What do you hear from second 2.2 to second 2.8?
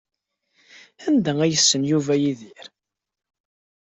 Yidir?